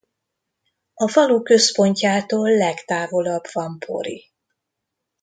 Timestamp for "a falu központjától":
0.93-2.49